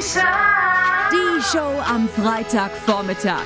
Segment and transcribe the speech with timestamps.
[0.00, 1.10] Sunshine.
[1.12, 3.44] Die Show am Freitagvormittag.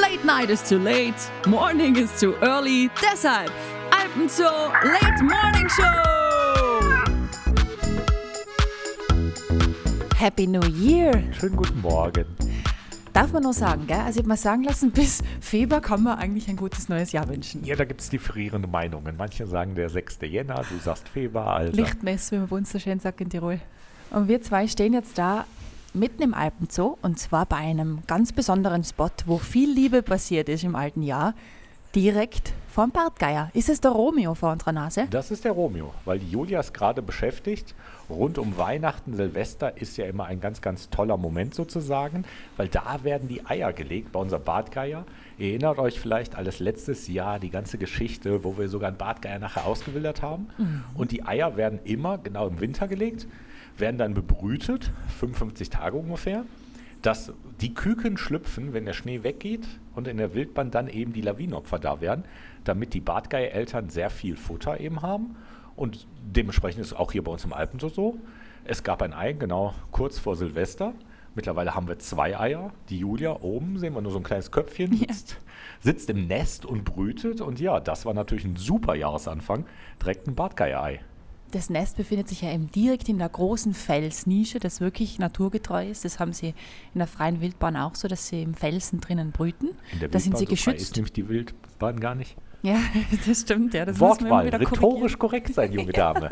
[0.00, 1.14] Late night is too late,
[1.46, 2.90] morning is too early.
[3.00, 3.52] Deshalb
[3.90, 5.84] Alpenzoo Late Morning Show.
[10.16, 11.22] Happy New Year!
[11.38, 12.24] Schönen guten Morgen.
[13.12, 14.00] Darf man nur sagen, gell?
[14.00, 17.28] Also ich habe mal sagen lassen, bis Februar kann man eigentlich ein gutes neues Jahr
[17.28, 17.62] wünschen.
[17.64, 19.16] Ja, da gibt es differierende Meinungen.
[19.16, 20.18] Manche sagen der 6.
[20.22, 21.72] Jänner, du sagst Februar, also.
[21.76, 23.60] Lichtmess, wie man bei uns so schön sagt in Tirol.
[24.10, 25.44] Und wir zwei stehen jetzt da
[25.94, 30.64] mitten im Alpenzoo und zwar bei einem ganz besonderen Spot, wo viel Liebe passiert ist
[30.64, 31.34] im alten Jahr,
[31.94, 33.50] direkt vorm Bartgeier.
[33.52, 35.06] Ist es der Romeo vor unserer Nase?
[35.10, 37.74] Das ist der Romeo, weil die Julia ist gerade beschäftigt.
[38.08, 42.24] Rund um Weihnachten, Silvester ist ja immer ein ganz, ganz toller Moment sozusagen,
[42.56, 45.04] weil da werden die Eier gelegt bei unserem Bartgeier.
[45.36, 49.38] Ihr erinnert euch vielleicht alles letztes Jahr, die ganze Geschichte, wo wir sogar einen Bartgeier
[49.38, 50.48] nachher ausgewildert haben.
[50.94, 53.26] Und die Eier werden immer genau im Winter gelegt,
[53.78, 56.44] werden dann bebrütet, 55 Tage ungefähr
[57.02, 61.20] dass die Küken schlüpfen, wenn der Schnee weggeht und in der Wildbahn dann eben die
[61.20, 62.24] Lawinenopfer da werden,
[62.64, 65.36] damit die Bartgeier-Eltern sehr viel Futter eben haben.
[65.74, 68.18] Und dementsprechend ist es auch hier bei uns im Alpen so so.
[68.64, 70.94] Es gab ein Ei, genau kurz vor Silvester.
[71.34, 72.72] Mittlerweile haben wir zwei Eier.
[72.88, 75.38] Die Julia oben, sehen wir nur so ein kleines Köpfchen, sitzt,
[75.80, 77.40] sitzt im Nest und brütet.
[77.40, 79.64] Und ja, das war natürlich ein super Jahresanfang.
[80.00, 81.00] Direkt ein Bartgeier-Ei.
[81.52, 86.04] Das Nest befindet sich ja eben direkt in der großen Felsnische, das wirklich naturgetreu ist.
[86.04, 86.48] Das haben sie
[86.94, 89.68] in der freien Wildbahn auch so, dass sie im Felsen drinnen brüten.
[89.92, 90.96] In der da sind sie so frei ist geschützt.
[90.96, 92.36] nämlich die Wildbahn gar nicht.
[92.62, 92.78] Ja,
[93.26, 93.84] das stimmt, ja.
[93.84, 96.30] Das muss man immer Wortwahl, wieder rhetorisch korrekt sein, junge Dame.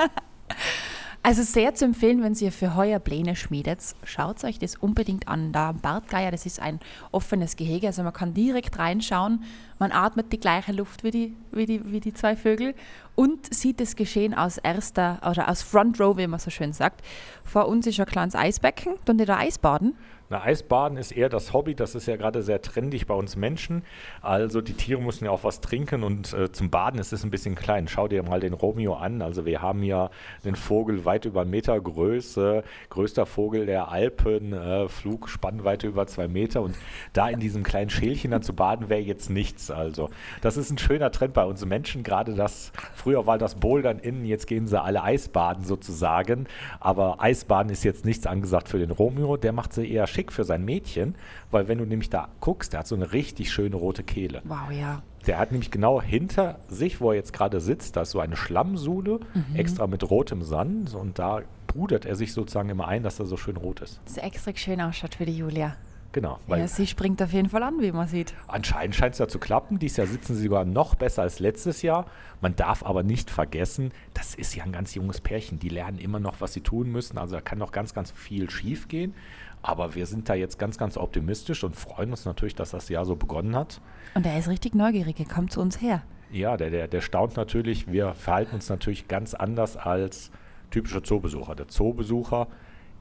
[1.23, 5.53] Also sehr zu empfehlen, wenn ihr für heuer Pläne schmiedet, schaut euch das unbedingt an.
[5.53, 6.81] Da am Bartgeier, das ist ein
[7.13, 9.45] offenes Gehege, also man kann direkt reinschauen,
[9.79, 12.75] man atmet die gleiche Luft wie die, wie die, wie die zwei Vögel
[13.17, 17.03] und sieht das Geschehen aus erster, oder aus Front Row, wie man so schön sagt.
[17.45, 19.99] Vor uns ist ein kleines Eisbecken, dann da Eisbaden.
[20.33, 23.83] Na, Eisbaden ist eher das Hobby, das ist ja gerade sehr trendig bei uns Menschen.
[24.23, 27.31] Also die Tiere müssen ja auch was trinken und äh, zum Baden ist es ein
[27.31, 27.89] bisschen klein.
[27.89, 29.23] Schau dir mal den Romeo an.
[29.23, 30.09] Also wir haben ja
[30.45, 36.29] einen Vogel weit über einen Meter Größe, größter Vogel der Alpen, äh, Flugspannweite über zwei
[36.29, 36.77] Meter und
[37.13, 39.73] da in diesem kleinen Schälchen dann zu baden wäre jetzt nichts.
[39.73, 40.11] Also
[40.43, 44.25] das ist ein schöner Trend bei uns Menschen, gerade das, früher war das Bouldern innen,
[44.25, 46.47] jetzt gehen sie alle Eisbaden sozusagen.
[46.79, 50.45] Aber Eisbaden ist jetzt nichts angesagt für den Romeo, der macht sie eher schick für
[50.45, 51.15] sein Mädchen,
[51.51, 54.43] weil wenn du nämlich da guckst, der hat so eine richtig schöne rote Kehle.
[54.45, 55.03] Wow, ja.
[55.27, 58.37] Der hat nämlich genau hinter sich, wo er jetzt gerade sitzt, da ist so eine
[58.37, 59.21] Schlammsuhle,
[59.55, 63.37] extra mit rotem Sand und da pudert er sich sozusagen immer ein, dass er so
[63.39, 64.01] schön rot ist.
[64.05, 65.77] Das extra schön ausschaut für die Julia.
[66.13, 68.35] Genau, weil Ja, sie springt auf jeden Fall an, wie man sieht.
[68.49, 69.79] anscheinend scheint es ja zu klappen.
[69.79, 72.07] Dieses Jahr sitzen sie sogar noch besser als letztes Jahr.
[72.41, 75.61] Man darf aber nicht vergessen, das ist ja ein ganz junges Pärchen.
[75.61, 77.17] Die lernen immer noch, was sie tun müssen.
[77.17, 79.15] Also da kann noch ganz, ganz viel schief gehen.
[79.63, 83.05] Aber wir sind da jetzt ganz, ganz optimistisch und freuen uns natürlich, dass das Jahr
[83.05, 83.81] so begonnen hat.
[84.15, 86.03] Und er ist richtig neugierig, er kommt zu uns her.
[86.31, 87.91] Ja, der, der, der staunt natürlich.
[87.91, 90.31] Wir verhalten uns natürlich ganz anders als
[90.71, 91.55] typische Zoobesucher.
[91.55, 92.47] Der Zoobesucher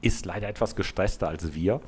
[0.02, 1.80] ist leider etwas gestresster als wir.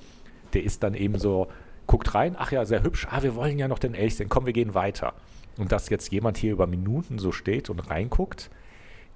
[0.55, 1.49] Der ist dann eben so,
[1.87, 4.47] guckt rein, ach ja, sehr hübsch, ah, wir wollen ja noch den Elch sehen, komm,
[4.47, 5.15] wir gehen weiter.
[5.59, 8.50] Und dass jetzt jemand hier über Minuten so steht und reinguckt,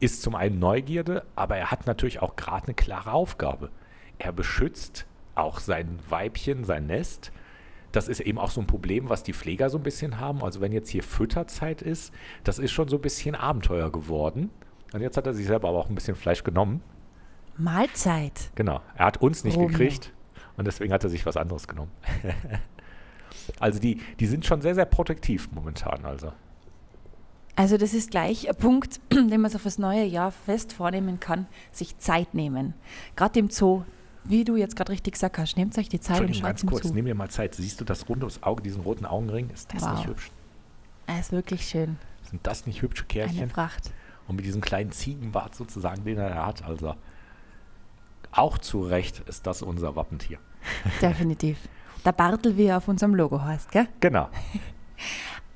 [0.00, 3.70] ist zum einen Neugierde, aber er hat natürlich auch gerade eine klare Aufgabe.
[4.18, 7.32] Er beschützt auch sein Weibchen, sein Nest.
[7.92, 10.42] Das ist eben auch so ein Problem, was die Pfleger so ein bisschen haben.
[10.42, 12.12] Also wenn jetzt hier Fütterzeit ist,
[12.44, 14.50] das ist schon so ein bisschen Abenteuer geworden.
[14.92, 16.82] Und jetzt hat er sich selber aber auch ein bisschen Fleisch genommen.
[17.56, 18.50] Mahlzeit.
[18.54, 18.80] Genau.
[18.96, 19.68] Er hat uns nicht Romeo.
[19.68, 20.12] gekriegt
[20.56, 21.90] und deswegen hat er sich was anderes genommen.
[23.60, 26.04] also die, die sind schon sehr, sehr protektiv momentan.
[26.04, 26.32] Also.
[27.54, 31.46] Also das ist gleich ein Punkt, den man so fürs neue Jahr fest vornehmen kann,
[31.72, 32.74] sich Zeit nehmen.
[33.16, 33.84] Gerade im Zoo,
[34.28, 36.66] wie du jetzt gerade richtig gesagt hast, nehmt euch die Zeit und Entschuldigung, schaut ganz
[36.66, 36.94] kurz, zu.
[36.94, 37.54] nimm dir mal Zeit.
[37.54, 39.50] Siehst du das runde ums Auge, diesen roten Augenring?
[39.50, 39.92] Ist das Wow.
[39.96, 40.30] nicht hübsch?
[41.06, 41.96] Er ist wirklich schön.
[42.30, 43.48] Sind das nicht hübsche Eine Kerlchen?
[43.48, 43.90] Pracht.
[44.26, 46.64] Und mit diesem kleinen Ziegenbart sozusagen, den er hat.
[46.64, 46.94] Also
[48.32, 50.38] auch zu Recht ist das unser Wappentier.
[51.00, 51.58] Definitiv.
[52.04, 53.88] Der Bartel, wie er auf unserem Logo heißt, gell?
[54.00, 54.28] Genau.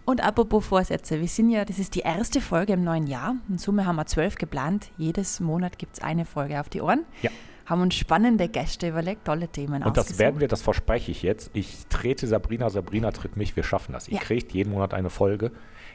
[0.05, 3.37] Und apropos Vorsätze, wir sind ja, das ist die erste Folge im neuen Jahr.
[3.49, 4.91] In Summe haben wir zwölf geplant.
[4.99, 7.05] Jedes Monat gibt es eine Folge auf die Ohren.
[7.23, 7.31] Ja.
[7.71, 10.19] Haben uns spannende Gäste überlegt, tolle Themen Und das ausgesucht.
[10.19, 11.51] werden wir, das verspreche ich jetzt.
[11.55, 14.09] Ich trete Sabrina, Sabrina tritt mich, wir schaffen das.
[14.09, 14.21] Ihr Ja.
[14.21, 15.53] kriegt jeden Monat eine Folge.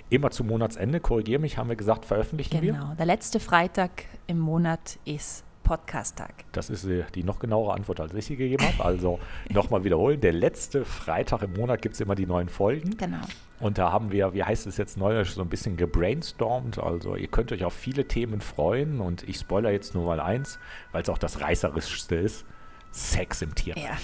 [0.10, 2.74] Immer zum Monatsende, korrigiere mich, haben wir gesagt, veröffentlichen wir.
[2.74, 2.94] Genau.
[2.95, 6.45] Der letzte Freitag im Monat ist Podcast-Tag.
[6.53, 8.85] Das ist äh, die noch genauere Antwort, als ich sie gegeben habe.
[8.85, 9.19] Also
[9.50, 10.21] nochmal wiederholen.
[10.21, 12.95] Der letzte Freitag im Monat gibt es immer die neuen Folgen.
[12.95, 13.25] Genau.
[13.59, 16.79] Und da haben wir, wie heißt es jetzt neulich, so ein bisschen gebrainstormt.
[16.79, 19.01] Also ihr könnt euch auf viele Themen freuen.
[19.01, 20.59] Und ich spoiler jetzt nur mal eins,
[20.94, 22.45] weil es auch das reißerischste ist.
[22.91, 23.83] Sex im Tierreich.
[23.83, 23.97] Ja.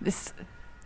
[0.00, 0.34] Das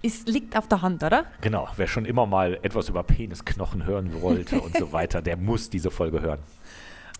[0.03, 1.27] ist, liegt auf der Hand, oder?
[1.43, 5.71] Genau, wer schon immer mal etwas über Penisknochen hören wollte und so weiter, der muss
[5.71, 6.41] diese Folge hören.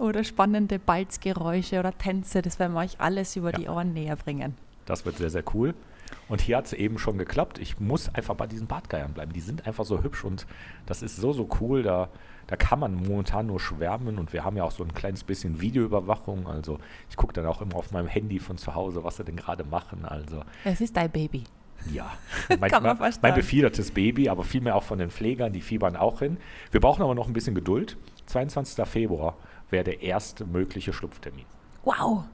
[0.03, 3.59] Oder spannende Balzgeräusche oder Tänze, das werden wir euch alles über Ja.
[3.59, 4.57] die Ohren näher bringen.
[4.85, 5.75] Das wird sehr, sehr cool.
[6.29, 7.59] Und hier hat es eben schon geklappt.
[7.59, 9.33] Ich muss einfach bei diesen Bartgeiern bleiben.
[9.33, 10.47] Die sind einfach so hübsch und
[10.87, 11.83] das ist so, so cool.
[11.85, 12.09] Da,
[12.49, 15.61] da kann man momentan nur schwärmen und wir haben ja auch so ein kleines bisschen
[15.61, 16.49] Videoüberwachung.
[16.49, 16.79] Also
[17.09, 19.63] ich gucke dann auch immer auf meinem Handy von zu Hause, was sie denn gerade
[19.65, 20.05] machen.
[20.05, 21.45] Also Es ist dein Baby.
[21.93, 22.11] ja,
[22.61, 25.61] mein, Kann man mein, fast mein befiedertes Baby, aber vielmehr auch von den Pflegern, die
[25.63, 26.39] fiebern auch hin.
[26.73, 27.97] Wir brauchen aber noch ein bisschen Geduld.
[28.27, 28.85] 22.
[28.87, 29.37] Februar
[29.73, 31.47] wäre der erste mögliche Schlupftermin.
[31.85, 32.25] Wow.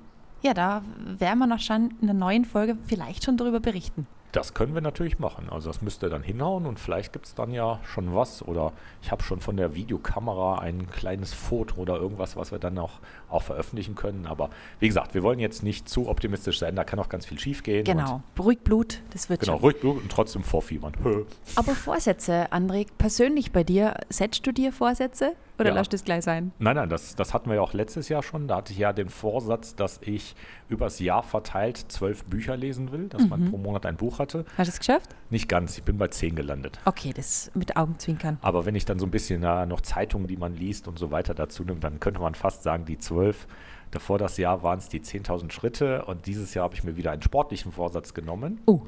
[0.43, 0.83] Ja, da
[1.19, 4.07] werden wir noch schon in der neuen Folge vielleicht schon darüber berichten.
[4.33, 5.49] Das können wir natürlich machen.
[5.51, 8.43] Also das müsste dann hinhauen und vielleicht gibt es dann ja schon was.
[8.43, 12.79] Oder ich habe schon von der Videokamera ein kleines Foto oder irgendwas, was wir dann
[12.79, 13.01] auch,
[13.31, 14.27] auch veröffentlichen können.
[14.27, 14.51] Aber
[14.81, 16.77] wie gesagt, wir wollen jetzt nicht zu optimistisch sein.
[16.77, 17.85] Da kann auch ganz viel schief gehen.
[17.85, 18.23] Genau.
[18.35, 19.61] Beruhigt Blut, das wird genau, schon.
[19.63, 20.93] ruhig Blut und trotzdem vorfiebern.
[21.57, 25.75] Aber Vorsätze, André, persönlich bei dir, setzt du dir Vorsätze oder Ja.
[25.75, 26.53] lässt es gleich sein?
[26.59, 28.49] Nein, nein, das, das hatten wir ja auch letztes Jahr schon.
[28.49, 30.35] Da hatte ich ja den Vorsatz, dass ich
[30.69, 34.45] übers Jahr verteilt zwölf Bücher lesen will, dass man pro Monat ein Buch hatte.
[34.57, 35.15] Hast du es geschafft?
[35.31, 36.79] Nicht ganz, ich bin bei zehn gelandet.
[36.85, 38.39] Okay, das mit Augenzwinkern.
[38.43, 41.11] Aber wenn ich dann so ein bisschen na, noch Zeitungen, die man liest und so
[41.11, 43.47] weiter dazu nimmt, dann könnte man fast sagen, die zwölf.
[43.91, 47.11] Davor das Jahr waren es die 10.000 Schritte und dieses Jahr habe ich mir wieder
[47.11, 48.83] einen sportlichen Vorsatz genommen, Oh,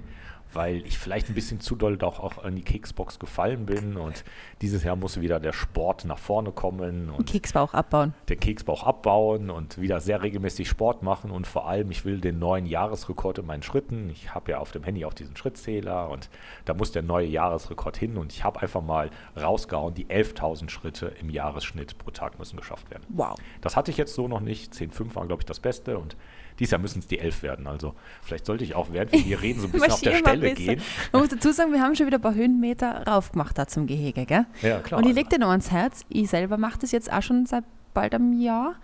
[0.53, 4.25] weil ich vielleicht ein bisschen zu doll doch auch an die Keksbox gefallen bin und
[4.61, 8.15] dieses Jahr muss wieder der Sport nach vorne kommen und Keksbauch abbauen.
[8.29, 12.39] den Keksbauch abbauen und wieder sehr regelmäßig Sport machen und vor allem, ich will den
[12.39, 14.11] neuen Jahresrekord in meinen Schritten.
[14.11, 16.29] Ich habe ja auf dem Handy auch diesen Schrittzähler und
[16.65, 19.11] da muss der neue Jahresrekord hin und ich habe einfach mal
[19.41, 23.05] rausgehauen, die 11.000 Schritte im Jahresschnitt pro Tag müssen geschafft werden.
[23.09, 23.37] Wow.
[23.61, 24.73] Das hatte ich jetzt so noch nicht.
[24.73, 26.17] 10,5 war, glaube ich, das Beste und
[26.61, 27.67] dieses Jahr müssen es die 11 werden.
[27.67, 30.55] Also vielleicht sollte ich auch, während wir hier reden, so ein bisschen auf der Stelle
[30.55, 30.81] gehen.
[31.11, 34.25] Man muss dazu sagen, wir haben schon wieder ein paar Höhenmeter raufgemacht da zum Gehege,
[34.27, 34.47] gell?
[34.63, 34.99] Ja, klar.
[34.99, 37.47] Und ich also- leg dir noch ans Herz, ich selber mache das jetzt auch schon
[37.47, 37.65] seit
[37.95, 38.77] bald einem Jahr.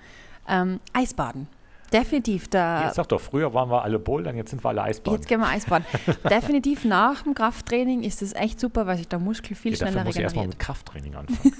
[0.48, 1.46] Ähm, Eisbaden.
[1.92, 2.48] Definitiv.
[2.48, 5.14] Da, Jetzt sag doch, früher waren wir alle Bouldern, jetzt sind wir alle Eisbahn.
[5.14, 5.86] jetzt gehen wir Eisbaden.
[6.28, 10.02] Definitiv nach dem Krafttraining ist das echt super, weil sich der Muskel viel Ja, schneller
[10.02, 10.58] muss ich erstmal regeneriert.
[10.58, 11.52] mit Krafttraining anfangen.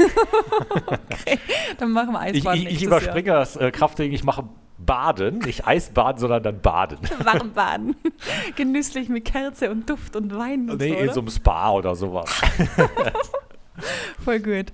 [1.78, 4.44] Dann machen wir Ich, Eisbaden ich, ich nächstes überspringe das äh, Krafttraining, ich mache
[4.78, 6.98] Baden, nicht Eisbaden, sondern dann Baden.
[7.10, 7.24] Jahr.
[7.24, 7.96] Warmbaden.
[8.56, 11.94] Genüsslich mit Kerze und Duft und Wein und nee, so, in so einem Spa oder
[11.96, 12.28] sowas.
[14.24, 14.72] Voll gut.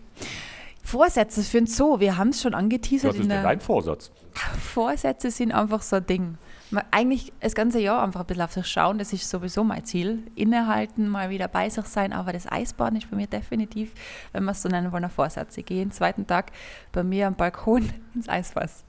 [0.84, 3.10] Vorsätze für den Zoo, wir haben es schon angeteasert.
[3.14, 4.10] Was ist denn dein Vorsatz?
[4.60, 6.38] Vorsätze sind einfach so ein Ding.
[6.70, 9.84] Man- Eigentlich das ganze Jahr einfach ein bisschen auf sich schauen, das ist sowieso mein
[9.84, 10.24] Ziel.
[10.34, 13.92] Innehalten, mal wieder bei sich sein, aber das Eisbaden ist bei mir definitiv,
[14.32, 15.56] wenn wir es so nennen wollen, ein Vorsatz.
[15.56, 16.50] Ich gehe jeden zweiten Tag
[16.92, 18.84] bei mir am Balkon ins Eisfass.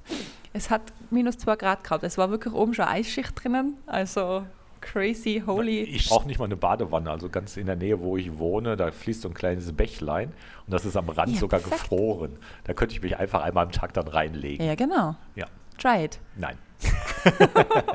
[0.53, 4.45] Es hat minus zwei Grad gehabt, es war wirklich oben schon Eisschicht drinnen, also
[4.81, 5.81] crazy, holy.
[5.81, 8.91] Ich brauche nicht mal eine Badewanne, also ganz in der Nähe, wo ich wohne, da
[8.91, 10.31] fließt so ein kleines Bächlein
[10.67, 11.89] und das ist am Rand Ja, sogar perfekt.
[11.89, 12.37] gefroren.
[12.65, 14.63] Da könnte ich mich einfach einmal am Tag dann reinlegen.
[14.65, 15.15] ja, genau.
[15.35, 15.45] Ja.
[15.79, 16.19] Try it.
[16.37, 16.57] Nein.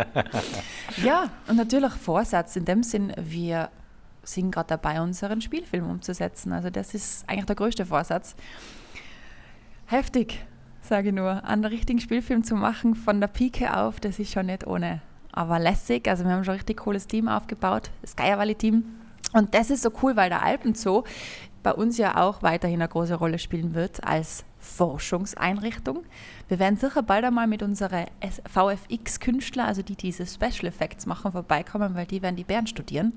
[1.04, 3.68] Ja, und natürlich Vorsatz in dem Sinn, wir
[4.24, 6.52] sind gerade dabei, unseren Spielfilm umzusetzen.
[6.52, 8.34] Also das ist eigentlich der größte Vorsatz.
[9.86, 10.44] Heftig,
[10.88, 11.44] sage ich nur.
[11.44, 15.00] Einen richtigen Spielfilm zu machen von der Pike auf, das ist schon nicht ohne.
[15.32, 18.84] Aber lässig, also wir haben schon ein richtig cooles Team aufgebaut, das Geierwalli-Team.
[19.34, 21.04] Und das ist so cool, weil der Alpenzoo
[21.62, 26.04] bei uns ja auch weiterhin eine große Rolle spielen wird als Forschungseinrichtung.
[26.48, 28.06] Wir werden sicher bald einmal mit unseren
[28.46, 33.12] VFX-Künstler, also die diese Special Effects machen, vorbeikommen, weil die werden die Bären studieren.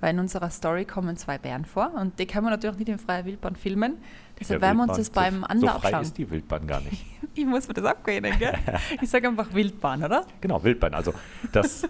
[0.00, 2.98] Weil in unserer Story kommen zwei Bären vor und die können wir natürlich nicht in
[2.98, 3.98] freier Wildbahn filmen.
[4.48, 7.04] Der werden wir uns das beim so, Ander so frei ist die Wildbahn gar nicht.
[7.34, 8.52] Ich muss mir das abgewöhnen, gell?
[9.00, 10.26] Ich sage einfach Wildbahn, oder?
[10.42, 10.92] Genau, Wildbahn.
[10.92, 11.14] Also
[11.50, 11.88] das,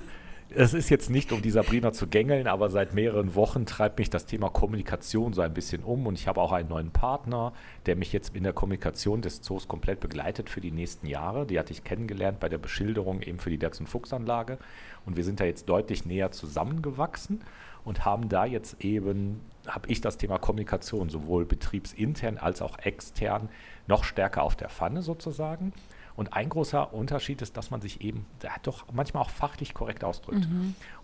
[0.55, 4.11] es ist jetzt nicht, um die Sabrina zu gängeln, aber seit mehreren Wochen treibt mich
[4.11, 7.53] das Thema Kommunikation so ein bisschen um und ich habe auch einen neuen Partner,
[7.87, 11.47] der mich jetzt in der Kommunikation des Zoos komplett begleitet für die nächsten Jahre.
[11.47, 14.59] Die hatte ich kennengelernt bei der Beschilderung eben für die Dachs- und Fuchsanlage
[15.07, 17.41] und wir sind da jetzt deutlich näher zusammengewachsen
[17.85, 23.49] und haben da jetzt eben, habe ich das Thema Kommunikation sowohl betriebsintern als auch extern
[23.87, 25.73] noch stärker auf der Pfanne sozusagen.
[26.15, 30.05] Und ein großer Unterschied ist, dass man sich eben ja, doch manchmal auch fachlich korrekt
[30.05, 30.47] ausdrückt.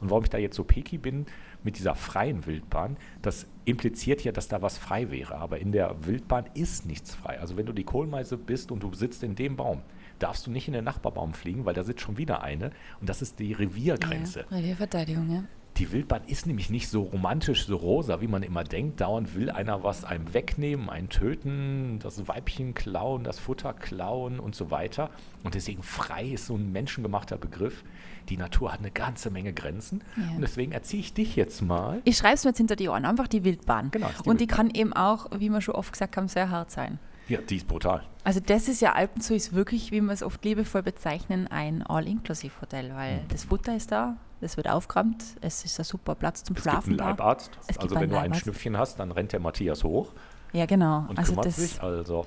[0.00, 1.26] Und warum ich da jetzt so picky bin
[1.62, 5.36] mit dieser freien Wildbahn, das impliziert ja, dass da was frei wäre.
[5.36, 7.40] Aber in der Wildbahn ist nichts frei.
[7.40, 9.80] Also wenn du die Kohlmeise bist und du sitzt in dem Baum,
[10.18, 12.72] darfst du nicht in den Nachbarbaum fliegen, weil da sitzt schon wieder eine.
[13.00, 14.44] Und das ist die Reviergrenze.
[14.50, 15.44] Ja, Revierverteidigung, ja.
[15.78, 19.00] Die Wildbahn ist nämlich nicht so romantisch, so rosa, wie man immer denkt.
[19.00, 24.56] Dauernd will einer was einem wegnehmen, einen töten, das Weibchen klauen, das Futter klauen und
[24.56, 25.10] so weiter.
[25.44, 27.84] Und deswegen frei ist so ein menschengemachter Begriff.
[28.28, 30.02] Die Natur hat eine ganze Menge Grenzen.
[30.16, 30.34] Ja.
[30.34, 32.02] Und deswegen erziehe ich dich jetzt mal.
[32.04, 33.92] Ich schreibe es mir jetzt hinter die Ohren, einfach die Wildbahn.
[33.92, 34.68] Genau, die Und die Wildbahn.
[34.68, 36.98] kann eben auch, wie wir schon oft gesagt haben, sehr hart sein.
[37.28, 38.02] Ja, die ist brutal.
[38.24, 42.94] Also das ist ja Alpenzoo ist wirklich, wie wir es oft liebevoll bezeichnen, ein All-Inclusive-Hotel,
[42.94, 43.28] weil Mhm.
[43.28, 46.72] das Futter ist da, es wird aufgeräumt, es ist ein super Platz zum Es gibt
[46.72, 47.08] Schlafen einen da.
[47.10, 47.50] Leibarzt.
[47.62, 48.42] Es gibt Also einen wenn du ein Leibarzt.
[48.42, 50.12] Schnüffchen hast, dann rennt der Matthias hoch
[50.52, 51.04] Ja, genau.
[51.08, 51.82] und also kümmert das, sich.
[51.82, 52.26] Also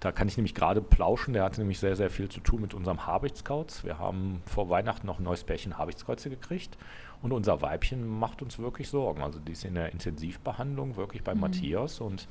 [0.00, 1.32] da kann ich nämlich gerade plauschen.
[1.34, 3.84] Der hatte nämlich sehr, sehr viel zu tun mit unserem Habichtscouts.
[3.84, 6.76] Wir haben vor Weihnachten noch ein neues Pärchen Habichtskreuze gekriegt.
[7.22, 9.22] Und unser Weibchen macht uns wirklich Sorgen.
[9.22, 11.26] Also die ist in der Intensivbehandlung wirklich Mhm.
[11.26, 12.26] bei Matthias und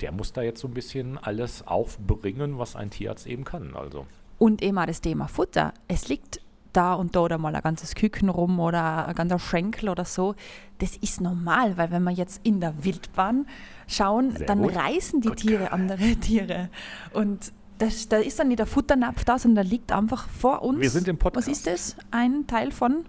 [0.00, 3.74] der muss da jetzt so ein bisschen alles aufbringen, was ein Tierarzt eben kann.
[3.74, 4.06] Also
[4.38, 5.72] Und eben auch das Thema Futter.
[5.88, 6.40] Es liegt
[6.74, 10.34] da und da oder mal ein ganzes Küken rum oder ein ganzer Schenkel oder so.
[10.78, 13.46] Das ist normal, weil wenn wir jetzt in der Wildbahn
[13.86, 14.74] schauen, Sehr dann gut.
[14.74, 15.38] reißen die Gut.
[15.38, 16.68] Tiere andere Tiere.
[17.12, 20.80] Und das, da ist dann nicht der Futternapf da, sondern der liegt einfach vor uns.
[20.80, 21.46] Wir sind im Podcast.
[21.48, 21.96] Was ist das?
[22.10, 23.04] Ein Teil von?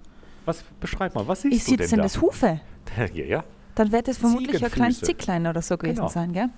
[0.46, 2.04] Was beschreib mal, was siehst Ist du denn denn da?
[2.04, 2.60] das Hufe?
[3.14, 3.44] ja, ja.
[3.75, 5.02] Dann wird es vermutlich ein kleines.
[5.02, 6.08] Zicklein oder so gewesen Genau.
[6.08, 6.50] sein, gell?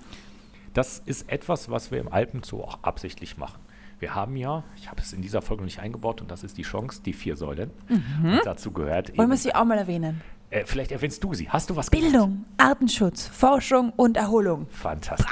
[0.74, 3.60] Das ist etwas, was wir im Alpenzoo auch absichtlich machen.
[3.98, 6.62] Wir haben ja, ich habe es in dieser Folge nicht eingebaut und das ist die
[6.62, 7.70] Chance, die vier Säulen.
[7.88, 9.18] Und dazu gehört Mhm.
[9.18, 10.20] Wollen wir sie auch mal erwähnen?
[10.50, 11.48] äh, vielleicht erwähnst du sie.
[11.50, 12.10] Hast du was gemacht?
[12.12, 14.66] Bildung, Artenschutz, Forschung und Erholung.
[14.70, 15.26] Fantastisch.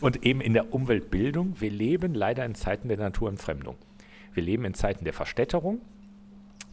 [0.00, 3.76] Und eben in der Umweltbildung, wir leben leider in Zeiten der Naturentfremdung.
[4.32, 5.80] Wir leben in Zeiten der Verstädterung.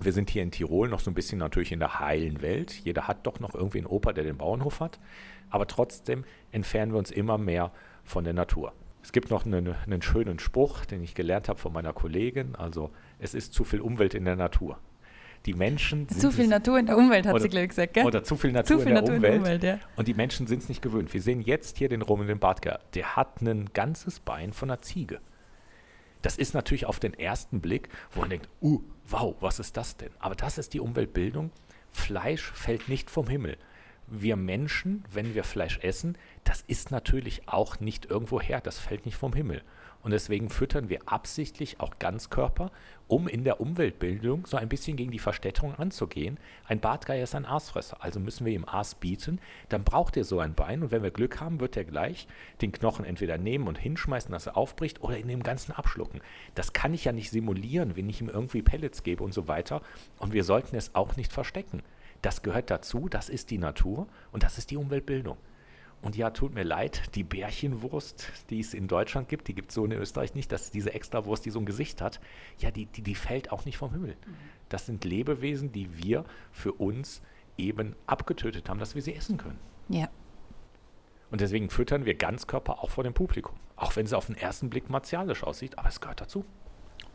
[0.02, 2.74] Wir sind hier in Tirol noch so ein bisschen natürlich in der heilen Welt.
[2.84, 5.00] Jeder hat doch noch irgendwie einen Opa, der den Bauernhof hat.
[5.50, 7.72] Aber trotzdem entfernen wir uns immer mehr
[8.04, 8.74] von der Natur.
[9.04, 12.56] Es gibt noch einen, einen schönen Spruch, den ich gelernt habe von meiner Kollegin.
[12.56, 14.80] Also, es ist zu viel Umwelt in der Natur.
[15.46, 18.06] Die Menschen sind Zu viel Natur in der Umwelt, hat Oder- sie gleich gesagt, gell?
[18.06, 19.34] oder zu viel Natur, Zu viel in, der Natur in Umwelt.
[19.34, 19.80] der Umwelt, ja.
[19.96, 21.14] Und die Menschen sind es nicht gewöhnt.
[21.14, 22.80] Wir sehen jetzt hier den Roman den Bartger.
[22.96, 25.20] Der hat ein ganzes Bein von einer Ziege.
[26.26, 29.96] Das ist natürlich auf den ersten Blick, wo man denkt, uh, wow, was ist das
[29.96, 30.10] denn?
[30.18, 31.52] Aber das ist die Umweltbildung.
[31.92, 33.58] Fleisch fällt nicht vom Himmel.
[34.08, 39.06] Wir Menschen, wenn wir Fleisch essen, das ist natürlich auch nicht irgendwo her, das fällt
[39.06, 39.62] nicht vom Himmel.
[40.06, 42.70] Und deswegen füttern wir absichtlich auch Ganzkörper,
[43.08, 46.38] um in der Umweltbildung so ein bisschen gegen die Verstädterung anzugehen.
[46.68, 49.40] Ein Bartgeier ist ein Aasfresser, also müssen wir ihm Aas bieten.
[49.68, 52.28] Dann braucht er so ein Bein und wenn wir Glück haben, wird er gleich
[52.62, 56.22] den Knochen entweder nehmen und hinschmeißen, dass er aufbricht oder in dem Ganzen abschlucken.
[56.54, 59.82] Das kann ich ja nicht simulieren, wenn ich ihm irgendwie Pellets gebe und so weiter.
[60.20, 61.82] Und wir sollten es auch nicht verstecken.
[62.22, 65.38] Das gehört dazu, das ist die Natur und das ist die Umweltbildung.
[66.06, 69.76] Und ja, tut mir leid, die Bärchenwurst, die es in Deutschland gibt, die gibt es
[69.76, 72.20] so in Österreich nicht, das ist diese Extrawurst, die so ein Gesicht hat,
[72.60, 74.16] ja, die, die, die fällt auch nicht vom Himmel.
[74.70, 77.24] Das sind Lebewesen, die wir für uns
[77.58, 79.58] eben abgetötet haben, dass wir sie essen können.
[79.90, 80.10] Ja.
[81.32, 83.56] Und deswegen füttern wir Ganzkörper auch vor dem Publikum.
[83.76, 86.46] Auch wenn es auf den ersten Blick martialisch aussieht, aber es gehört dazu.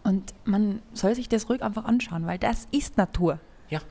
[0.03, 3.39] Und man soll sich das ruhig einfach anschauen, weil das ist Natur.
[3.69, 3.83] Ja,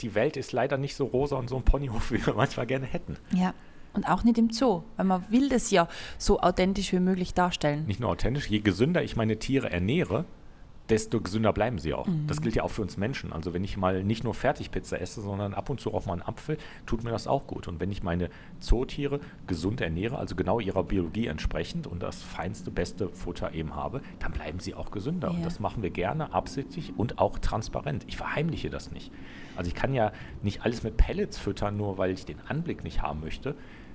[0.00, 2.84] die Welt ist leider nicht so rosa und so ein Ponyhof, wie wir manchmal gerne
[2.84, 3.16] hätten.
[3.32, 3.54] Ja.
[3.94, 7.86] Und auch nicht im Zoo, weil man will das ja so authentisch wie möglich darstellen.
[7.86, 10.24] nicht nur authentisch, je gesünder ich meine Tiere ernähre,
[10.90, 12.06] desto gesünder bleiben sie auch.
[12.26, 13.32] Das gilt ja auch für uns Menschen.
[13.32, 16.20] Also wenn ich mal nicht nur Fertigpizza esse, sondern ab und zu auch mal einen
[16.22, 17.68] Apfel, tut mir das auch gut.
[17.68, 18.28] Und wenn ich meine
[18.60, 24.02] Zootiere gesund ernähre, also genau ihrer Biologie entsprechend und das feinste, beste Futter eben habe,
[24.18, 25.30] dann bleiben sie auch gesünder.
[25.30, 25.44] Und Ja.
[25.44, 28.04] das machen wir gerne absichtlich und auch transparent.
[28.08, 29.10] Ich verheimliche das nicht.
[29.56, 33.00] Also ich kann ja nicht alles mit Pellets füttern, nur weil ich den Anblick nicht
[33.00, 33.54] haben möchte.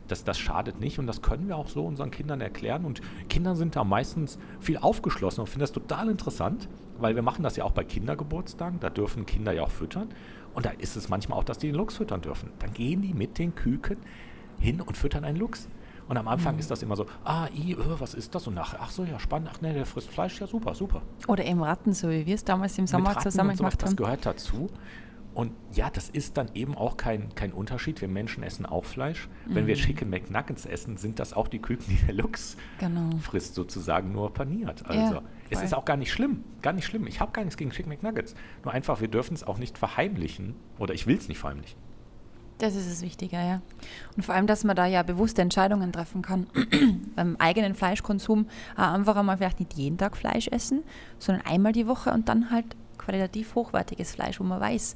[0.09, 2.85] Das, das schadet nicht und das können wir auch so unseren Kindern erklären.
[2.85, 6.67] Und Kinder sind da meistens viel aufgeschlossen und finden das total interessant,
[6.99, 8.79] weil wir machen das ja auch bei Kindergeburtstagen.
[8.79, 10.09] Da dürfen Kinder ja auch füttern.
[10.53, 12.51] Und da ist es manchmal auch, dass die den Luchs füttern dürfen.
[12.59, 13.97] Dann gehen die mit den Küken
[14.59, 15.69] hin und füttern einen Luchs.
[16.07, 18.47] Und am Anfang ist das immer so, ah, i, äh, was ist das?
[18.47, 21.03] Und nachher, ach so, ja, spannend, ach ne, der frisst Fleisch, ja super, super.
[21.27, 23.95] Oder eben Ratten, so wie wir es damals im Sommer zusammen gemacht Das haben.
[23.95, 24.71] gehört dazu.
[25.39, 28.01] Und ja, das ist dann eben auch kein, kein Unterschied.
[28.01, 29.29] Wir Menschen essen auch Fleisch.
[29.45, 29.67] Wenn Mhm.
[29.67, 33.09] wir Chicken McNuggets essen, sind das auch die Küken, die der Luchs Genau.
[33.21, 34.85] frisst, sozusagen nur paniert.
[34.85, 36.43] Also Ja, es ist auch gar nicht schlimm.
[36.61, 37.07] Gar nicht schlimm.
[37.07, 38.35] Ich habe gar nichts gegen Chicken McNuggets.
[38.65, 40.55] Nur einfach, wir dürfen es auch nicht verheimlichen.
[40.77, 41.79] Oder ich will es nicht verheimlichen.
[42.57, 43.61] Das ist das Wichtige, ja.
[44.17, 46.47] Und vor allem, dass man da ja bewusste Entscheidungen treffen kann.
[47.15, 50.83] Beim eigenen Fleischkonsum auch einfach einmal vielleicht nicht jeden Tag Fleisch essen,
[51.17, 52.65] sondern einmal die Woche und dann halt
[52.97, 54.93] qualitativ hochwertiges Fleisch, wo man weiß,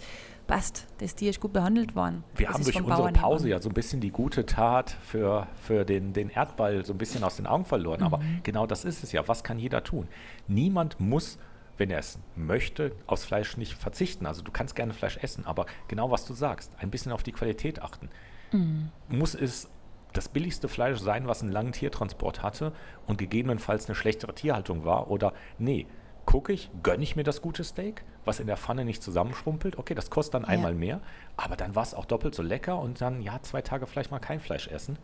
[0.47, 2.23] passt, das Tier ist gut behandelt worden.
[2.35, 5.47] Wir das haben durch unsere Bauern Pause ja so ein bisschen die gute Tat für,
[5.61, 8.03] für den, den Erdball so ein bisschen aus den Augen verloren.
[8.03, 8.41] Aber Mhm.
[8.43, 9.27] genau das ist es ja.
[9.27, 10.07] Was kann jeder tun?
[10.47, 11.37] Niemand muss,
[11.77, 14.25] wenn er es möchte, aufs Fleisch nicht verzichten.
[14.25, 17.31] Also du kannst gerne Fleisch essen, aber genau was du sagst, ein bisschen auf die
[17.31, 18.09] Qualität achten.
[18.51, 18.89] Mhm.
[19.09, 19.69] Muss es
[20.13, 22.71] das billigste Fleisch sein, was einen langen Tiertransport hatte
[23.07, 25.09] und gegebenenfalls eine schlechtere Tierhaltung war?
[25.09, 25.87] Oder nee,
[26.33, 29.77] gucke ich, gönne ich mir das gute Steak, was in der Pfanne nicht zusammenschrumpelt?
[29.77, 30.47] Okay, das kostet dann Ja.
[30.47, 30.99] einmal mehr,
[31.37, 34.17] aber dann war es auch doppelt so lecker und dann, ja, zwei Tage vielleicht mal
[34.17, 34.97] kein Fleisch essen.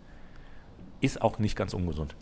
[1.02, 2.16] Ist auch nicht ganz ungesund.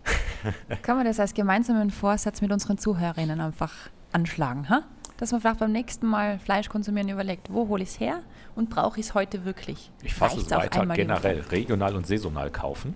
[0.82, 3.74] Kann man das als gemeinsamen Vorsatz mit unseren Zuhörerinnen einfach
[4.12, 4.84] anschlagen, ha?
[5.16, 8.24] Dass man vielleicht beim nächsten Mal Fleisch konsumieren überlegt, wo hole ich es her
[8.56, 9.90] und brauche ich es heute wirklich?
[10.04, 12.94] Ich fasse es Reicht's weiter, generell regional und saisonal kaufen.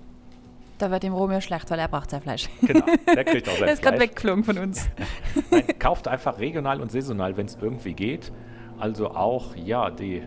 [0.81, 2.49] Da wird dem Romeo schlecht, weil er braucht sein Fleisch.
[2.61, 4.09] Genau, der kriegt auch sein er ist gerade Fleisch.
[4.09, 4.89] weggeflogen von uns.
[5.51, 8.31] Nein, kauft einfach regional und saisonal, wenn es irgendwie geht.
[8.79, 10.23] Also auch, ja, die,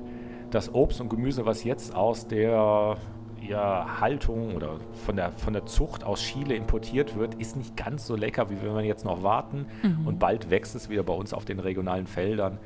[0.50, 2.96] das Obst und Gemüse, was jetzt aus der
[3.40, 8.06] ja, Haltung oder von der, von der Zucht aus Chile importiert wird, ist nicht ganz
[8.06, 9.66] so lecker, wie wenn wir jetzt noch warten.
[10.04, 12.60] Und bald wächst es wieder bei uns auf den regionalen Feldern.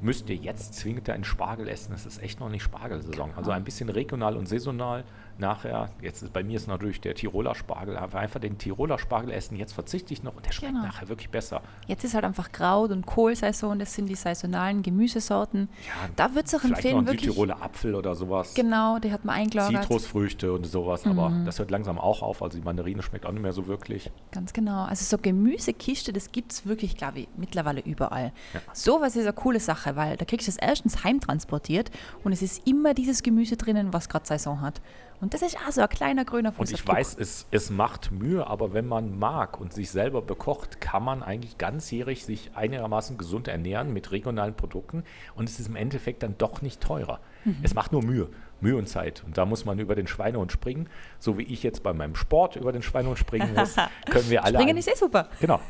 [0.00, 1.94] Müsst ihr jetzt zwingend einen Spargel essen?
[1.94, 3.32] Es ist echt noch nicht Spargelsaison.
[3.36, 5.04] Also ein bisschen regional und saisonal.
[5.36, 9.32] Nachher, jetzt ist bei mir ist natürlich der Tiroler Spargel, aber einfach den Tiroler Spargel
[9.32, 9.56] essen.
[9.56, 10.84] Jetzt verzichte ich noch und der schmeckt Genau.
[10.86, 11.60] nachher wirklich besser.
[11.88, 15.68] Jetzt ist halt einfach Kraut- und Kohlsaison, das sind die saisonalen Gemüsesorten.
[15.86, 17.22] Ja, da würde es auch noch empfehlen, ein wirklich.
[17.24, 18.54] Südtiroler Apfel oder sowas.
[18.54, 19.82] Genau, die hat man eingelagert.
[19.82, 21.44] Zitrusfrüchte und sowas, aber Mhm.
[21.46, 22.40] das hört langsam auch auf.
[22.42, 24.10] Also die Mandarine schmeckt auch nicht mehr so wirklich.
[24.30, 24.84] Ganz genau.
[24.84, 28.32] Also so Gemüsekiste, das gibt es wirklich, glaube ich, mittlerweile überall.
[28.52, 28.60] Ja.
[28.72, 31.90] Sowas ist eine coole Sache, weil da kriegst du es erstens heimtransportiert
[32.22, 34.80] und es ist immer dieses Gemüse drinnen, was gerade Saison hat.
[35.24, 38.46] Und das ist auch so ein kleiner grüner Und ich weiß, es, es macht Mühe,
[38.46, 43.48] aber wenn man mag und sich selber bekocht, kann man eigentlich ganzjährig sich einigermaßen gesund
[43.48, 45.02] ernähren mit regionalen Produkten
[45.34, 47.20] und es ist im Endeffekt dann doch nicht teurer.
[47.46, 47.56] Mhm.
[47.62, 48.28] Es macht nur Mühe,
[48.64, 49.22] Mühe und Zeit.
[49.24, 50.88] Und da muss man über den Schweinehund springen,
[51.20, 53.76] so wie ich jetzt bei meinem Sport über den Schweinehund springen muss,
[54.10, 54.58] können wir alle.
[54.58, 55.28] Springen ist eh super.
[55.38, 55.60] Genau.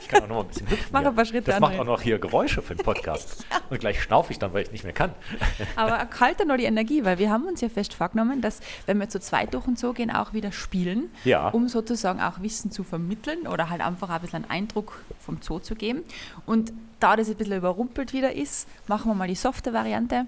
[0.00, 0.88] Ich kann auch noch mal ein bisschen hüpfen.
[0.92, 3.44] Mach ein paar Schritte, Das macht auch noch hier Geräusche für den Podcast.
[3.70, 5.12] Und gleich schnaufe ich dann, weil ich nicht mehr kann.
[5.76, 9.00] Aber er dann noch die Energie, weil wir haben uns ja fest vorgenommen, dass wenn
[9.00, 11.48] wir zu zweit durch und so gehen, auch wieder spielen, Ja.
[11.48, 15.58] um sozusagen auch Wissen zu vermitteln oder halt einfach ein bisschen einen Eindruck vom Zoo
[15.58, 16.02] zu geben.
[16.44, 20.26] Und da das ein bisschen überrumpelt wieder ist, machen wir mal die softe Variante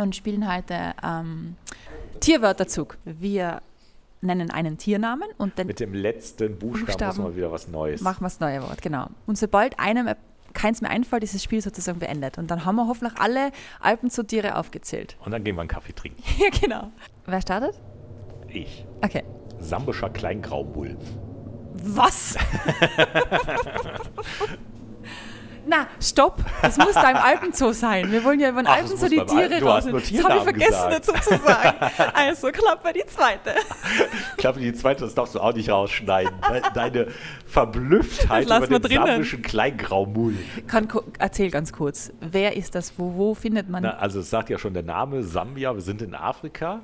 [0.00, 1.56] und spielen heute ähm,
[2.20, 2.98] Tierwörterzug.
[3.04, 3.62] Wir
[4.22, 7.16] nennen einen Tiernamen und dann Mit dem letzten Buchstaben, Buchstaben.
[7.16, 8.00] muss man wieder was Neues.
[8.02, 9.06] machen wir das neue Wort, genau.
[9.26, 10.14] Und sobald einem
[10.52, 12.36] keins mehr einfällt, ist das Spiel sozusagen beendet.
[12.36, 15.16] Und dann haben wir hoffentlich alle Alpenzoo-Tiere aufgezählt.
[15.24, 16.22] Und dann gehen wir einen Kaffee trinken.
[16.38, 16.90] Ja, genau.
[17.26, 17.78] Wer startet?
[18.48, 18.84] Ich.
[19.02, 19.22] Okay.
[19.60, 20.96] Sambischer Kleingraubull.
[21.74, 22.36] Was?
[25.66, 26.38] Na, stopp!
[26.62, 28.10] Das muss da im Alpenzoo sein.
[28.10, 30.02] Wir wollen ja über den Ach, Alpenzoo die Al- Tiere hast raus.
[30.10, 31.76] Das habe ich vergessen dazu zu sagen.
[32.14, 33.54] Also, Klappe die zweite.
[34.32, 36.32] Ich glaube, die zweite, das darfst du auch nicht rausschneiden.
[36.50, 37.06] De- Deine
[37.46, 39.06] Verblüfftheit über den drinnen.
[39.06, 39.42] sambischen.
[40.66, 42.12] Kann, ko- erzähl ganz kurz.
[42.20, 42.92] Wer ist das?
[42.96, 43.82] Wo, wo findet man?
[43.82, 46.80] Na, also es sagt ja schon der Name Sambia, wir sind in Afrika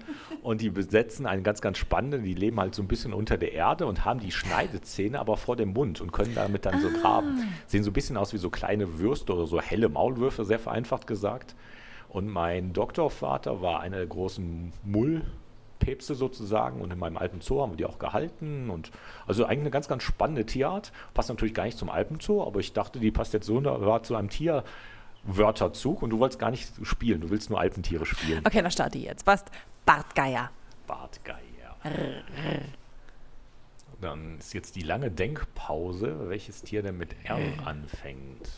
[0.47, 3.53] und die besetzen einen ganz, ganz spannenden, die leben halt so ein bisschen unter der
[3.53, 7.49] Erde und haben die Schneidezähne aber vor dem Mund und können damit dann so graben.
[7.67, 11.09] Sehen so ein bisschen aus wie so kleine Würste oder so helle Maulwürfe, sehr vereinfacht
[11.09, 11.57] gesagt.
[12.09, 17.73] Und mein Doktorvater war einer der großen Mullpäpste sozusagen und in meinem alten Zoo haben
[17.73, 18.93] wir die auch gehalten und
[19.27, 20.93] also eigentlich eine ganz, ganz spannende Tierart.
[21.13, 24.15] Passt natürlich gar nicht zum Alpenzoo, aber ich dachte, die passt jetzt so wunderbar zu
[24.15, 24.63] einem Tier.
[25.29, 28.45] Wörterzug und du wolltest gar nicht spielen, du willst nur Alpentiere spielen.
[28.47, 29.25] Okay, dann starte ich jetzt.
[29.25, 29.51] Passt.
[29.87, 30.51] Bartgeier.
[30.87, 31.41] Bartgeier.
[34.01, 38.51] Dann ist jetzt die lange Denkpause, welches Tier denn mit R anfängt.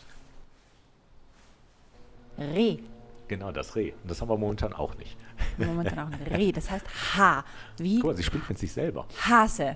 [2.37, 2.79] Reh.
[3.27, 3.93] Genau, das Reh.
[4.01, 5.15] Und das haben wir momentan auch nicht.
[5.57, 6.51] Momentan auch ein Reh.
[6.51, 7.45] Das heißt H.
[7.77, 9.05] Wie Guck mal, sie spielt mit sich selber.
[9.21, 9.75] Hase.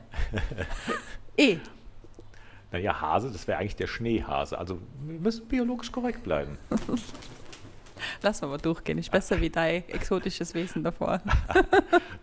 [1.38, 1.58] E.
[2.72, 4.58] Naja, Hase, das wäre eigentlich der Schneehase.
[4.58, 6.58] Also wir müssen biologisch korrekt bleiben.
[8.22, 8.98] Lass mal durchgehen.
[8.98, 11.22] Ist besser wie dein exotisches Wesen davor.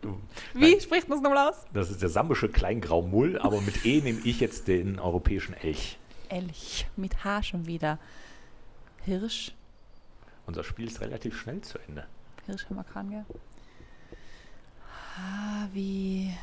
[0.02, 0.18] Du,
[0.54, 1.66] Wie Nein, spricht man es nochmal aus?
[1.74, 5.98] das ist der sambische Kleingraumull, aber mit E nehme ich jetzt den europäischen Elch.
[6.30, 6.86] Elch.
[6.96, 7.98] Mit H schon wieder.
[9.04, 9.52] Hirsch.
[10.46, 12.06] Unser Spiel ist relativ schnell zu Ende.
[12.46, 13.24] Hirsch haben wir keinen, gell?
[15.72, 16.34] Wie.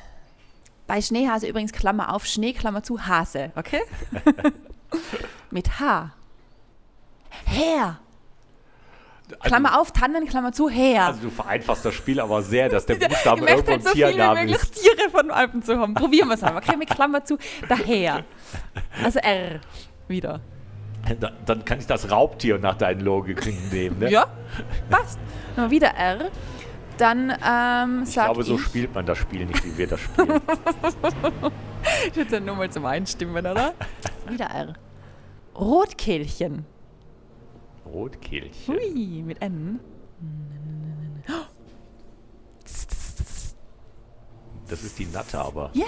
[0.86, 3.82] Bei Schneehase übrigens Klammer auf, Schnee, Klammer zu, Hase, okay?
[5.52, 6.12] Mit H.
[7.46, 8.00] Her.
[9.42, 11.06] Klammer auf, Tannen, Klammer zu, her.
[11.08, 13.90] Also du vereinfachst das Spiel aber sehr, dass der ich Buchstabe irgendwo halt ein so
[13.90, 14.82] viele Tiernamen möglich ist.
[14.82, 15.94] Tiere von Alpen zu haben.
[15.94, 16.64] Probieren wir es einmal.
[16.64, 17.38] Okay, mit Klammer zu,
[17.68, 18.24] daher.
[19.04, 19.60] Also R.
[20.08, 20.40] Wieder.
[21.20, 24.00] Dann, dann kann ich das Raubtier nach deinen Logiken nehmen.
[24.00, 24.12] Ne?
[24.12, 24.28] Ja,
[24.90, 25.20] passt.
[25.56, 26.30] Mal wieder R.
[26.98, 30.00] Dann ähm, Ich sag glaube, so ich, spielt man das Spiel nicht, wie wir das
[30.00, 30.42] spielen.
[32.10, 33.74] Ich würde dann nur mal zum Einstimmen, oder?
[34.28, 34.74] wieder R.
[35.56, 36.66] Rotkehlchen.
[37.88, 38.76] Rotkehlchen.
[38.76, 39.80] Hui, mit N.
[44.68, 45.86] Das ist die Natte, aber Ja.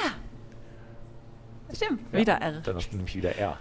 [1.72, 2.62] Stimmt, wieder R.
[2.62, 3.58] dann hast du nämlich wieder R.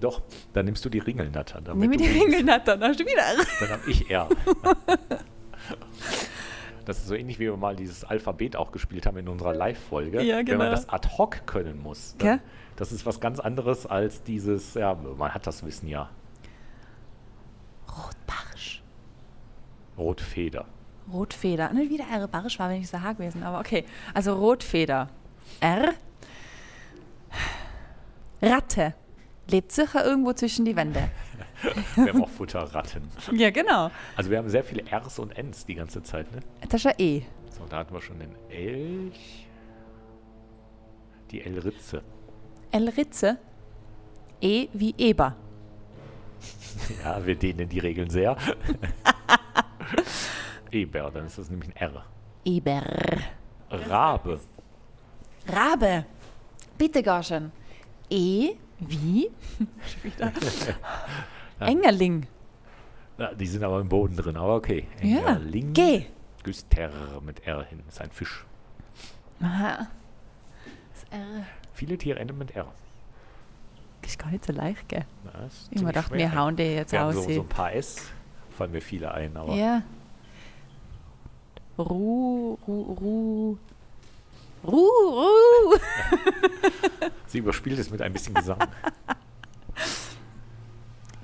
[0.00, 1.60] Doch, dann nimmst du die Ringelnatter.
[1.74, 2.04] Nimm die.
[2.06, 3.46] Ringelnatter, dann hast du wieder R.
[3.60, 4.28] Dann habe ich R.
[6.84, 10.20] Das ist so ähnlich, wie wir mal dieses Alphabet auch gespielt haben in unserer Live-Folge.
[10.22, 10.58] Ja, Wenn genau.
[10.58, 12.16] man das ad hoc können muss.
[12.18, 12.40] Dann,
[12.74, 16.10] das ist was ganz anderes als dieses, ja, man hat das Wissen ja.
[19.96, 20.66] Rotfeder.
[21.12, 21.72] Rotfeder.
[21.72, 22.28] Ne, wieder R.
[22.28, 23.84] Barsch war wenigstens ein Haar gewesen, aber okay.
[24.14, 25.08] Also Rotfeder.
[25.60, 25.94] R.
[28.40, 28.94] Ratte.
[29.48, 31.10] Lebt sicher irgendwo zwischen die Wände.
[31.96, 33.08] Wir haben auch Futterratten.
[33.32, 33.90] Ja, genau.
[34.16, 36.40] Also wir haben sehr viele Rs und Ns die ganze Zeit, ne?
[36.68, 37.22] Das ist ja E.
[37.50, 39.46] So, da hatten wir schon den Elch.
[41.30, 42.02] Die Elritze.
[42.72, 43.38] L-Ritze.
[44.40, 45.36] E wie Eber.
[47.04, 48.36] Ja, wir dehnen die Regeln sehr.
[50.72, 52.04] Eber, dann ist das nämlich ein R.
[52.44, 52.82] Eber.
[53.70, 54.40] Rabe.
[55.48, 56.04] Rabe.
[56.78, 57.52] Bitte, Garschen.
[58.10, 59.30] E wie?
[61.60, 62.26] Engerling.
[63.18, 64.86] Ja, die sind aber im Boden drin, aber okay.
[65.02, 65.18] Ja.
[65.18, 65.72] Engerling.
[65.72, 66.06] G.
[66.42, 66.90] Güster
[67.24, 67.82] mit R hin.
[67.88, 68.44] Ist ein Fisch.
[69.40, 69.86] Aha.
[70.94, 72.66] Das R Viele Tiere enden mit R.
[74.02, 75.04] ist gar nicht so leicht, gell?
[75.24, 76.18] Na, Ich dachte, schwer.
[76.18, 77.24] wir hauen die jetzt Wir haben aus.
[77.24, 78.10] so, so ein paar S,
[78.50, 79.82] fallen mir viele ein, aber ja.
[81.78, 83.56] Ru, Ru, Ru.
[84.64, 85.76] Ru, Ru.
[87.26, 88.58] sie überspielt es mit ein bisschen Gesang.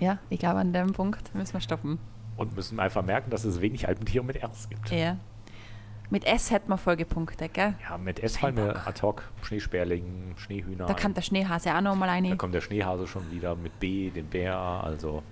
[0.01, 1.99] Ja, ich glaube, an dem Punkt müssen wir stoppen.
[2.37, 4.91] Und müssen einfach merken, dass es wenig Alpentiere mit Rs gibt.
[4.93, 5.17] Ja.
[6.09, 7.75] Mit S hätten wir Folgepunkte, gell?
[7.83, 10.97] Ja, mit S fallen mir ad hoc Schneesperling, Schneehühner Da ein.
[11.01, 12.39] kann der Schneehase auch noch mal Da rein.
[12.39, 15.25] kommt der Schneehase schon wieder mit B, den Bär, also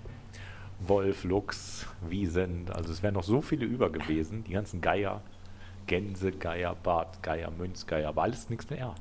[0.79, 2.75] Wolf, Luchs, Wiesent.
[2.75, 4.43] Also es wären noch so viele über gewesen.
[4.43, 5.21] Die ganzen Geier,
[5.87, 8.95] Gänse, Geier, Bartgeier, Münzgeier, aber alles nichts mit R.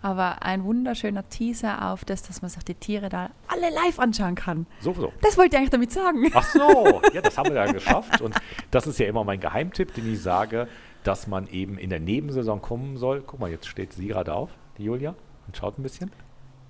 [0.00, 4.34] Aber ein wunderschöner Teaser auf das, dass man sich die Tiere da alle live anschauen
[4.34, 4.66] kann.
[4.80, 5.12] So, so.
[5.20, 6.30] Das wollte ich eigentlich damit sagen.
[6.32, 8.20] Ach so, ja, das haben wir ja geschafft.
[8.20, 8.34] Und
[8.70, 10.68] das ist ja immer mein Geheimtipp, den ich sage,
[11.04, 13.22] dass man eben in der Nebensaison kommen soll.
[13.26, 15.14] Guck mal, jetzt steht sie gerade auf, die Julia,
[15.46, 16.10] und schaut ein bisschen.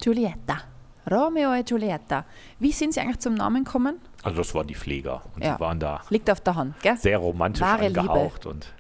[0.01, 0.63] Giulietta.
[1.11, 2.25] Romeo und Giulietta.
[2.59, 3.97] Wie sind sie eigentlich zum Namen gekommen?
[4.23, 5.55] Also das waren die Pfleger und Ja.
[5.55, 6.97] die waren da Liegt auf der Hand, gell?
[6.97, 8.01] sehr romantisch Wahre Liebe.
[8.01, 8.73] angehaucht und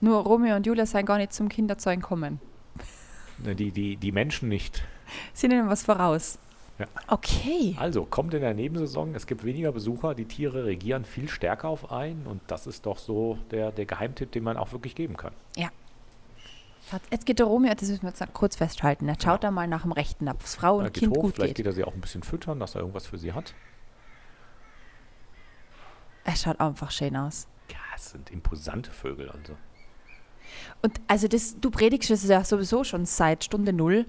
[0.00, 2.40] Nur Romeo und Julia seien gar nicht zum Kinderzeugen kommen.
[3.38, 4.82] ne, die, die, die Menschen nicht.
[5.32, 6.38] Sind ihnen was voraus?
[6.78, 6.86] Ja.
[7.06, 7.76] Okay.
[7.78, 11.92] Also kommt in der Nebensaison, es gibt weniger Besucher, die Tiere reagieren viel stärker auf
[11.92, 15.32] einen und das ist doch so der, der Geheimtipp, den man auch wirklich geben kann.
[15.56, 15.68] Ja.
[17.10, 19.08] Jetzt geht der Romeo, das müssen wir jetzt kurz festhalten.
[19.08, 21.34] Jetzt schaut er mal nach dem Rechten ab, was Frau und geht Kind hoch, gut
[21.34, 21.64] vielleicht geht.
[21.64, 23.54] geht er sie auch ein bisschen füttern, dass er irgendwas für sie hat.
[26.24, 27.48] Er schaut einfach schön aus.
[27.70, 29.56] Ja, es sind imposante Vögel also.
[30.82, 34.06] Und also das, du predigst es ja sowieso schon seit Stunde Null.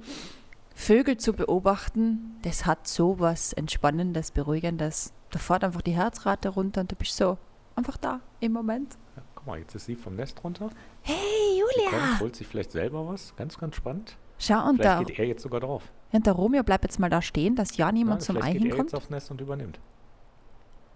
[0.73, 5.13] Vögel zu beobachten, das hat so was Entspannendes, Beruhigendes.
[5.31, 7.37] Da fährt einfach die Herzrate runter und du bist so
[7.75, 8.97] einfach da im Moment.
[9.45, 10.71] Guck mal, jetzt ist sie vom Nest runter.
[11.03, 12.19] Hey, Sie kommt, Julia!
[12.19, 13.35] holt sich vielleicht selber was.
[13.35, 14.17] Ganz, ganz spannend.
[14.39, 15.83] Schau, und Vielleicht der, geht er jetzt sogar drauf.
[16.11, 18.53] und der Romeo bleibt jetzt mal da stehen, dass ja niemand Ja, zum Ei vielleicht
[18.53, 18.89] geht er hinkommt.
[18.91, 19.79] jetzt aufs Nest und übernimmt.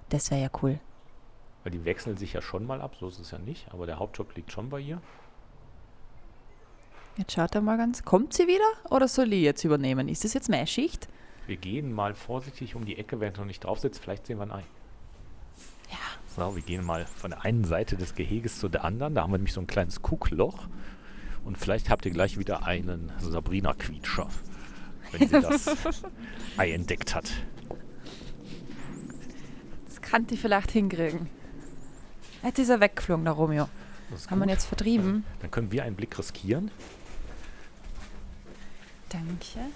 [0.10, 0.80] Das wäre ja cool.
[1.64, 3.72] Weil die wechseln sich ja schon mal ab, so ist es ja nicht.
[3.72, 5.00] Aber der Hauptjob liegt schon bei ihr.
[7.18, 8.04] Jetzt schaut er mal ganz.
[8.04, 10.08] Kommt sie wieder oder soll ich jetzt übernehmen?
[10.10, 11.08] Ist das jetzt meine Schicht?
[11.48, 14.02] Wir gehen mal vorsichtig um die Ecke, während er noch nicht drauf sitzt.
[14.02, 14.64] Vielleicht sehen wir ein Ei.
[15.92, 15.98] Ja.
[16.36, 19.16] So, wir gehen mal von der einen Seite des Geheges zu der anderen.
[19.16, 20.68] Da haben wir nämlich so ein kleines Guckloch.
[21.44, 24.28] Und vielleicht habt ihr gleich wieder einen Sabrina-Quietscher,
[25.12, 25.76] wenn sie das
[26.58, 27.32] Ei entdeckt hat.
[29.88, 31.30] Das kann die vielleicht hinkriegen.
[32.44, 33.68] Jetzt ist er weggeflogen, der Romeo.
[34.30, 34.50] Haben wir gut.
[34.50, 35.24] jetzt vertrieben?
[35.42, 36.70] Dann können wir einen Blick riskieren.
[39.10, 39.72] Danke.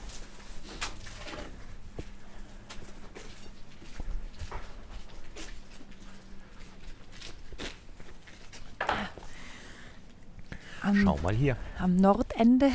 [10.83, 11.55] Am, Schau mal hier.
[11.79, 12.69] am Nordende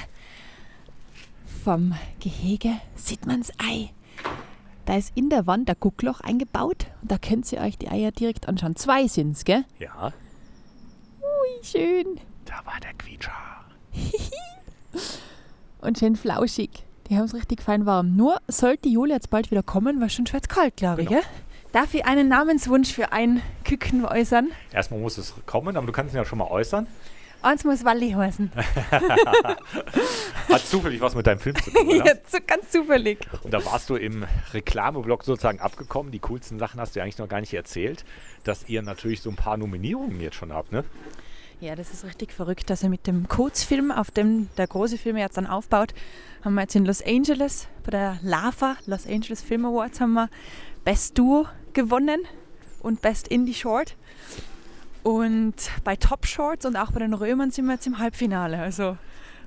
[1.63, 3.91] vom Gehege sieht man das Ei.
[4.87, 8.11] Da ist in der Wand ein Guckloch eingebaut und da könnt ihr euch die Eier
[8.11, 8.75] direkt anschauen.
[8.77, 9.65] Zwei sind's, gell?
[9.79, 10.13] Ja,
[11.21, 12.19] Ui, schön.
[12.47, 13.33] da war der Quietscher.
[15.81, 16.71] Und schön flauschig.
[17.09, 18.17] Die haben es richtig fein warm.
[18.17, 21.09] Nur sollte Juli jetzt bald wieder kommen, weil schon schwer kalt, glaube ich.
[21.09, 21.21] Genau.
[21.21, 21.29] Gell?
[21.73, 24.49] Darf ich einen Namenswunsch für ein Küken äußern?
[24.73, 26.87] Erstmal muss es kommen, aber du kannst ihn ja schon mal äußern.
[27.41, 28.51] Eins muss Walli heißen.
[30.49, 31.97] Hat zufällig was mit deinem Film zu tun, oder?
[32.07, 33.21] ja, so ganz zufällig.
[33.43, 36.11] Und da warst du im Reklameblock sozusagen abgekommen.
[36.11, 38.05] Die coolsten Sachen hast du ja eigentlich noch gar nicht erzählt,
[38.45, 40.85] dass ihr natürlich so ein paar Nominierungen jetzt schon habt, ne?
[41.61, 42.71] Ja, das ist richtig verrückt.
[42.71, 45.93] Also mit dem Kurzfilm, auf dem der große Film jetzt dann aufbaut,
[46.45, 50.29] haben wir jetzt in Los Angeles bei der LAFA, Los Angeles Film Awards, haben wir
[50.85, 52.21] Best Duo gewonnen
[52.81, 53.97] und Best Indie Short.
[55.03, 58.59] Und bei Top Shorts und auch bei den Römern sind wir jetzt im Halbfinale.
[58.59, 58.97] Also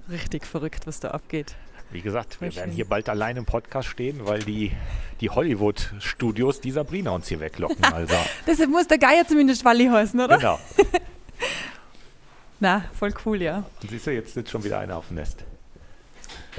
[0.09, 1.55] richtig verrückt, was da abgeht.
[1.91, 4.71] Wie gesagt, wir werden hier bald allein im Podcast stehen, weil die,
[5.19, 7.83] die Hollywood-Studios die Sabrina uns hier weglocken.
[7.93, 8.15] Also,
[8.47, 10.37] Deshalb muss der Geier zumindest Walli heißen, oder?
[10.37, 10.59] genau.
[12.61, 13.65] Na, voll cool, ja.
[13.81, 15.43] Und siehst du, jetzt sitzt schon wieder einer auf dem Nest.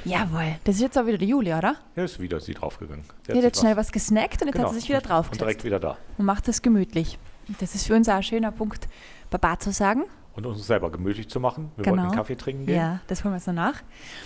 [0.05, 0.57] Jawohl.
[0.65, 1.77] Das ist jetzt auch wieder die Julia, oder?
[1.97, 3.05] Ja, ist wieder sie draufgegangen.
[3.27, 4.67] Sie Die hat jetzt schnell was gesnackt und jetzt genau.
[4.69, 5.41] hat sie sich wieder Und draufgesetzt.
[5.41, 5.97] direkt wieder da.
[6.19, 7.19] und macht das gemütlich.
[7.61, 8.89] Das ist für uns auch ein schöner Punkt,
[9.31, 10.05] Baba zu sagen.
[10.35, 11.71] Und uns selber gemütlich zu machen.
[11.77, 11.97] Wir Genau.
[11.97, 12.77] wollten einen Kaffee trinken gehen.
[12.77, 13.83] Ja, das holen wir jetzt noch nach.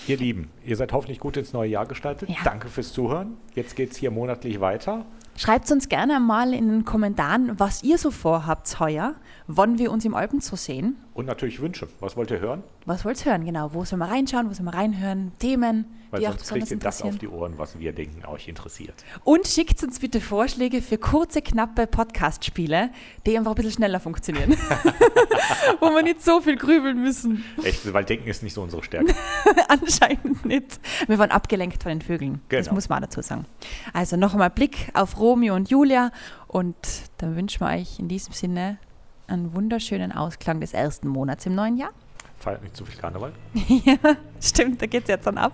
[0.06, 2.28] Ihr Lieben, ihr seid hoffentlich gut ins neue Jahr gestaltet.
[2.28, 2.36] Ja.
[2.44, 3.36] Danke fürs Zuhören.
[3.54, 5.04] Jetzt geht es hier monatlich weiter.
[5.36, 9.14] Schreibt uns gerne mal in den Kommentaren, was ihr so vorhabt heuer,
[9.48, 10.96] wann wir uns im Alpen so sehen.
[11.16, 11.88] Und natürlich Wünsche.
[12.00, 12.62] Was wollt ihr hören?
[12.84, 13.46] Was wollt ihr hören?
[13.46, 16.70] Genau, wo sollen wir reinschauen, wo sollen wir reinhören, Themen, Weil die auch sonst kriegt
[16.70, 19.02] ihr das auf die Ohren, was wir denken, euch interessiert.
[19.24, 22.90] Und schickt uns bitte Vorschläge für kurze, knappe Podcast-Spiele,
[23.24, 24.58] die einfach ein bisschen schneller funktionieren.
[25.80, 27.44] wo wir nicht so viel grübeln müssen.
[27.62, 29.14] Echt, weil Denken ist nicht so unsere Stärke.
[29.68, 30.78] Anscheinend nicht.
[31.06, 32.42] Wir waren abgelenkt von den Vögeln.
[32.50, 32.74] Das Genau.
[32.74, 33.46] muss man dazu sagen.
[33.94, 36.10] Also noch einmal Blick auf Romeo und Julia
[36.46, 36.76] und
[37.18, 38.78] dann wünschen wir euch in diesem Sinne
[39.28, 41.90] einen wunderschönen Ausklang des ersten Monats im neuen Jahr.
[42.38, 43.32] Feiert nicht zu viel Karneval.
[43.54, 43.96] ja,
[44.40, 45.52] stimmt, da geht es jetzt dann ab.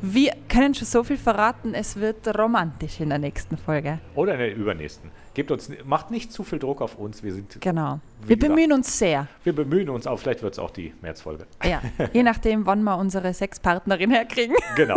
[0.00, 3.98] Wir können schon so viel verraten, es wird romantisch in der nächsten Folge.
[4.14, 5.10] Oder in der übernächsten.
[5.34, 7.22] Gebt uns, macht nicht zu viel Druck auf uns.
[7.22, 8.00] Wir sind, Genau.
[8.22, 8.54] Wir gesagt.
[8.54, 9.26] bemühen uns sehr.
[9.44, 11.46] wir bemühen uns, aber vielleicht wird es auch die Märzfolge.
[11.64, 14.56] Ja, je nachdem, wann wir unsere Sexpartnerin herkriegen.
[14.76, 14.96] Genau.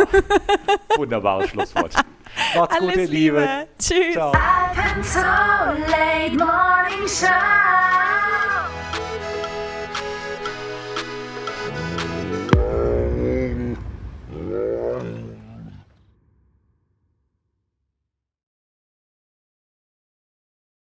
[0.96, 1.94] Wunderbares Schlusswort.
[2.56, 3.36] Macht's gut, ihr Alles Lieben.
[3.38, 3.66] Liebe.
[3.78, 4.12] Tschüss.
[4.14, 4.32] Ciao.